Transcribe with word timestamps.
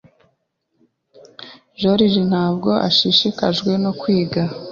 Joriji 1.79 2.21
ntabwo 2.29 2.69
ashishikajwe 2.87 3.71
no 3.83 3.91
kwiga. 3.99 4.41